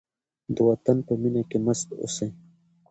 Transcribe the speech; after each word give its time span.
د 0.55 0.57
وطن 0.69 0.97
په 1.07 1.13
مینه 1.21 1.41
کې 1.49 1.57
مست 1.65 1.87
اوسئ. 2.03 2.29